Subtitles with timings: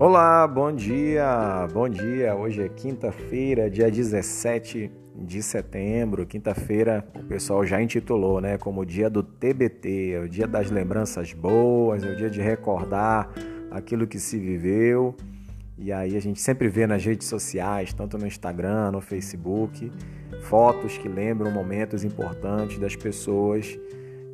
[0.00, 2.34] Olá, bom dia, bom dia.
[2.34, 6.24] Hoje é quinta-feira, dia 17 de setembro.
[6.24, 11.34] Quinta-feira, o pessoal já intitulou, né, como dia do TBT, é o dia das lembranças
[11.34, 13.30] boas, é o dia de recordar
[13.70, 15.14] aquilo que se viveu.
[15.76, 19.92] E aí a gente sempre vê nas redes sociais, tanto no Instagram, no Facebook,
[20.44, 23.78] fotos que lembram momentos importantes das pessoas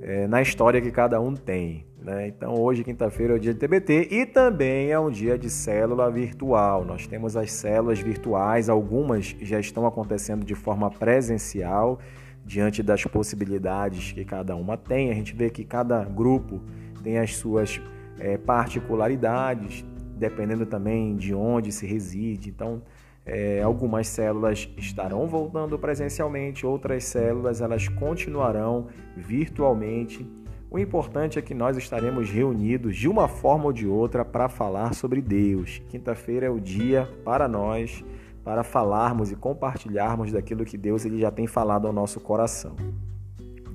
[0.00, 1.84] é, na história que cada um tem.
[2.06, 2.28] Né?
[2.28, 6.08] Então, hoje, quinta-feira, é o dia de TBT e também é um dia de célula
[6.08, 6.84] virtual.
[6.84, 11.98] Nós temos as células virtuais, algumas já estão acontecendo de forma presencial,
[12.44, 15.10] diante das possibilidades que cada uma tem.
[15.10, 16.60] A gente vê que cada grupo
[17.02, 17.80] tem as suas
[18.20, 19.84] é, particularidades,
[20.16, 22.50] dependendo também de onde se reside.
[22.50, 22.82] Então,
[23.24, 28.86] é, algumas células estarão voltando presencialmente, outras células elas continuarão
[29.16, 30.24] virtualmente.
[30.70, 34.94] O importante é que nós estaremos reunidos de uma forma ou de outra para falar
[34.94, 35.80] sobre Deus.
[35.88, 38.04] Quinta-feira é o dia para nós
[38.46, 42.76] para falarmos e compartilharmos daquilo que Deus ele já tem falado ao nosso coração.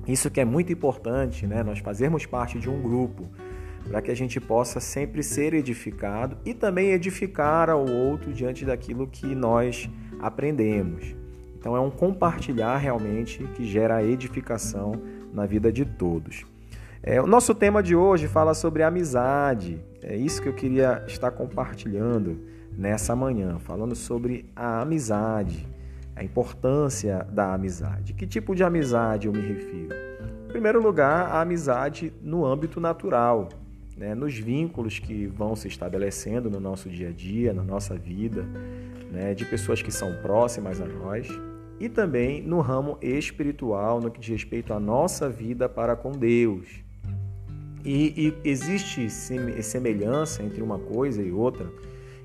[0.08, 1.62] Isso que é muito importante, né?
[1.62, 3.28] Nós fazermos parte de um grupo
[3.86, 9.06] para que a gente possa sempre ser edificado e também edificar ao outro diante daquilo
[9.06, 11.14] que nós aprendemos.
[11.58, 14.94] Então é um compartilhar realmente que gera edificação
[15.34, 16.46] na vida de todos.
[17.02, 19.84] É, o nosso tema de hoje fala sobre amizade.
[20.02, 22.40] É isso que eu queria estar compartilhando
[22.76, 25.68] nessa manhã, falando sobre a amizade,
[26.14, 28.12] a importância da amizade.
[28.12, 29.92] Que tipo de amizade eu me refiro?
[30.44, 33.48] Em primeiro lugar, a amizade no âmbito natural
[33.96, 38.42] né, nos vínculos que vão se estabelecendo no nosso dia a dia, na nossa vida,
[39.10, 41.28] né, de pessoas que são próximas a nós,
[41.78, 46.82] e também no ramo espiritual, no que diz respeito à nossa vida para com Deus.
[47.84, 51.70] E, e existe semelhança entre uma coisa e outra?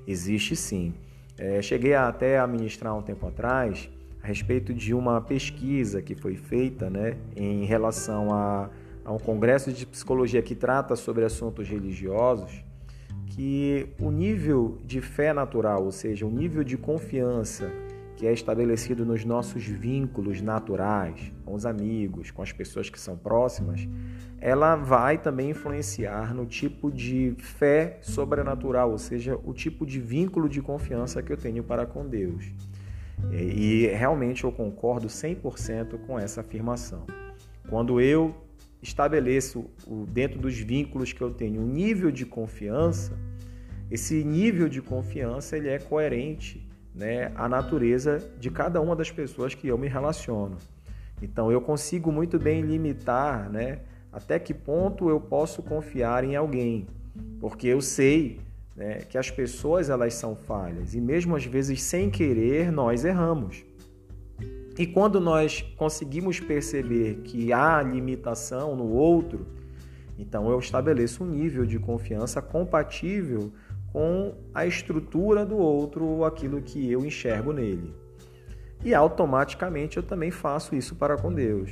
[0.06, 0.94] Existe sim.
[1.36, 3.88] É, cheguei até a ministrar um tempo atrás
[4.22, 8.70] a respeito de uma pesquisa que foi feita né, em relação a
[9.08, 12.62] a um congresso de psicologia que trata sobre assuntos religiosos,
[13.28, 17.72] que o nível de fé natural, ou seja, o nível de confiança
[18.18, 23.16] que é estabelecido nos nossos vínculos naturais, com os amigos, com as pessoas que são
[23.16, 23.88] próximas,
[24.40, 30.48] ela vai também influenciar no tipo de fé sobrenatural, ou seja, o tipo de vínculo
[30.48, 32.52] de confiança que eu tenho para com Deus.
[33.30, 37.06] E realmente eu concordo 100% com essa afirmação.
[37.70, 38.34] Quando eu
[38.82, 39.64] estabeleço
[40.08, 43.16] dentro dos vínculos que eu tenho um nível de confiança,
[43.88, 46.67] esse nível de confiança ele é coerente
[46.98, 50.56] né, à natureza de cada uma das pessoas que eu me relaciono.
[51.22, 53.78] Então eu consigo muito bem limitar né,
[54.12, 56.86] até que ponto eu posso confiar em alguém,
[57.40, 58.40] porque eu sei
[58.74, 63.64] né, que as pessoas elas são falhas e mesmo às vezes sem querer nós erramos.
[64.76, 69.46] E quando nós conseguimos perceber que há limitação no outro,
[70.18, 73.52] então eu estabeleço um nível de confiança compatível
[73.92, 77.94] com a estrutura do outro ou aquilo que eu enxergo nele.
[78.84, 81.70] E automaticamente eu também faço isso para com Deus.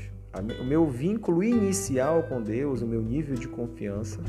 [0.61, 4.21] O meu vínculo inicial com Deus, o meu nível de confiança,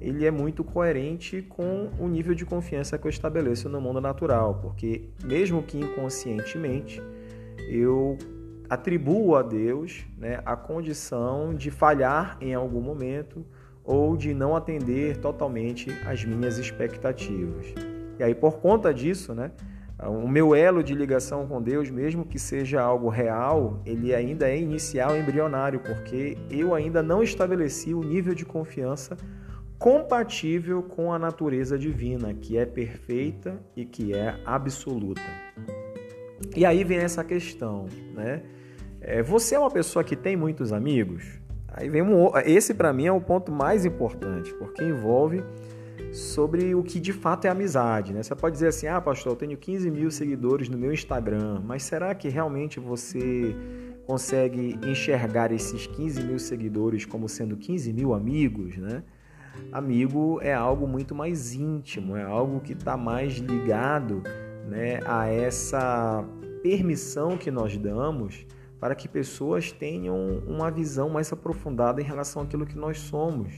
[0.00, 4.58] ele é muito coerente com o nível de confiança que eu estabeleço no mundo natural,
[4.62, 7.02] porque mesmo que inconscientemente,
[7.68, 8.16] eu
[8.70, 13.44] atribuo a Deus né, a condição de falhar em algum momento
[13.84, 17.66] ou de não atender totalmente às minhas expectativas.
[18.18, 19.50] E aí, por conta disso, né,
[20.08, 24.58] o meu elo de ligação com Deus, mesmo que seja algo real, ele ainda é
[24.58, 29.16] inicial, embrionário, porque eu ainda não estabeleci o nível de confiança
[29.78, 35.22] compatível com a natureza divina, que é perfeita e que é absoluta.
[36.54, 38.42] E aí vem essa questão, né?
[39.00, 41.39] É, você é uma pessoa que tem muitos amigos?
[41.72, 45.42] Aí vem um, esse para mim é o ponto mais importante, porque envolve
[46.12, 48.22] sobre o que de fato é amizade, né?
[48.22, 51.84] Você pode dizer assim, ah, pastor, eu tenho 15 mil seguidores no meu Instagram, mas
[51.84, 53.54] será que realmente você
[54.06, 59.04] consegue enxergar esses 15 mil seguidores como sendo 15 mil amigos, né?
[59.72, 64.22] Amigo é algo muito mais íntimo, é algo que está mais ligado
[64.66, 66.24] né, a essa
[66.62, 68.46] permissão que nós damos
[68.80, 73.52] para que pessoas tenham uma visão mais aprofundada em relação àquilo que nós somos.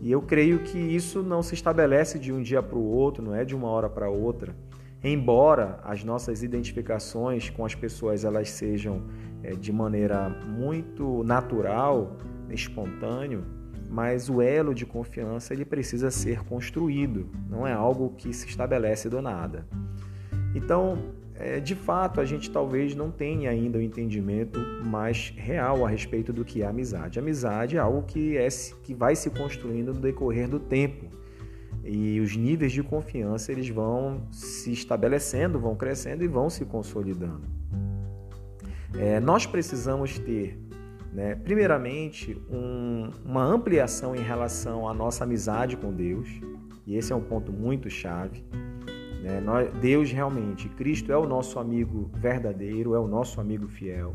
[0.00, 3.34] E eu creio que isso não se estabelece de um dia para o outro, não
[3.34, 4.54] é de uma hora para outra.
[5.02, 9.02] Embora as nossas identificações com as pessoas elas sejam
[9.42, 12.16] é, de maneira muito natural,
[12.48, 13.44] espontâneo,
[13.90, 19.08] mas o elo de confiança ele precisa ser construído, não é algo que se estabelece
[19.08, 19.66] do nada.
[20.54, 20.98] Então,
[21.34, 25.88] é, de fato, a gente talvez não tenha ainda o um entendimento mais real a
[25.88, 27.18] respeito do que é amizade.
[27.18, 28.48] Amizade é algo que, é,
[28.82, 31.06] que vai se construindo no decorrer do tempo.
[31.84, 37.42] E os níveis de confiança eles vão se estabelecendo, vão crescendo e vão se consolidando.
[38.96, 40.58] É, nós precisamos ter,
[41.12, 46.28] né, primeiramente, um, uma ampliação em relação à nossa amizade com Deus,
[46.86, 48.44] e esse é um ponto muito chave.
[49.22, 49.40] Né?
[49.80, 54.14] Deus realmente, Cristo é o nosso amigo verdadeiro, é o nosso amigo fiel.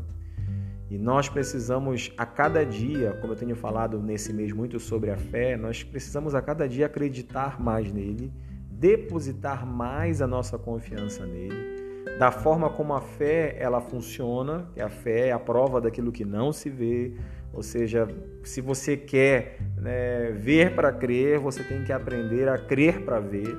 [0.90, 5.16] E nós precisamos a cada dia, como eu tenho falado nesse mês muito sobre a
[5.16, 8.32] fé, nós precisamos a cada dia acreditar mais nele,
[8.70, 11.78] depositar mais a nossa confiança nele,
[12.18, 16.24] da forma como a fé ela funciona, que a fé é a prova daquilo que
[16.24, 17.14] não se vê,
[17.52, 18.08] ou seja,
[18.42, 23.56] se você quer né, ver para crer, você tem que aprender a crer para ver.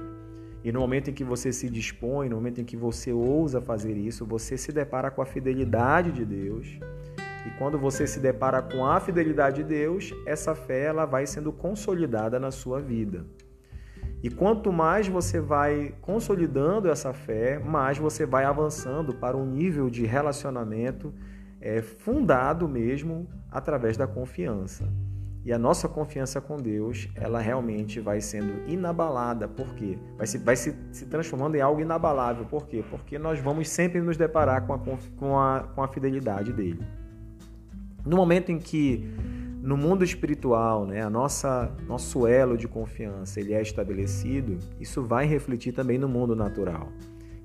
[0.63, 3.95] E no momento em que você se dispõe, no momento em que você ousa fazer
[3.95, 6.67] isso, você se depara com a fidelidade de Deus.
[7.45, 11.53] E quando você se depara com a fidelidade de Deus, essa fé ela vai sendo
[11.53, 13.25] consolidada na sua vida.
[14.21, 19.89] E quanto mais você vai consolidando essa fé, mais você vai avançando para um nível
[19.89, 21.13] de relacionamento
[21.61, 24.91] é, fundado mesmo através da confiança.
[25.45, 29.47] E a nossa confiança com Deus, ela realmente vai sendo inabalada.
[29.47, 29.97] Por quê?
[30.18, 32.45] Vai se, vai se, se transformando em algo inabalável.
[32.45, 32.83] Por quê?
[32.89, 34.80] Porque nós vamos sempre nos deparar com a,
[35.18, 36.86] com a, com a fidelidade dele.
[38.06, 39.09] No momento em que
[39.62, 45.25] no mundo espiritual, né, a nossa nosso elo de confiança ele é estabelecido, isso vai
[45.25, 46.89] refletir também no mundo natural.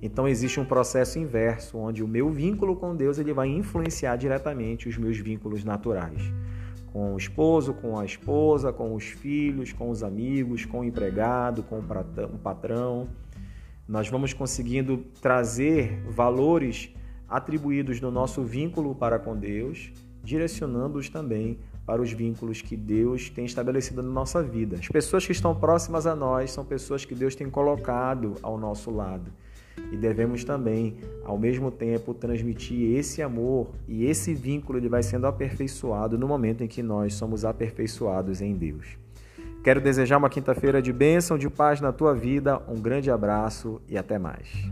[0.03, 4.89] Então existe um processo inverso, onde o meu vínculo com Deus ele vai influenciar diretamente
[4.89, 6.33] os meus vínculos naturais
[6.95, 11.65] com o esposo, com a esposa, com os filhos, com os amigos, com o empregado,
[11.65, 13.09] com o patrão.
[13.89, 16.95] Nós vamos conseguindo trazer valores
[17.29, 19.93] atribuídos no nosso vínculo para com Deus,
[20.23, 24.77] direcionando-os também para os vínculos que Deus tem estabelecido na nossa vida.
[24.77, 28.93] As pessoas que estão próximas a nós são pessoas que Deus tem colocado ao nosso
[28.93, 29.33] lado
[29.91, 35.27] e devemos também, ao mesmo tempo, transmitir esse amor e esse vínculo ele vai sendo
[35.27, 38.99] aperfeiçoado no momento em que nós somos aperfeiçoados em Deus.
[39.63, 43.97] Quero desejar uma quinta-feira de bênção, de paz na tua vida, um grande abraço e
[43.97, 44.71] até mais.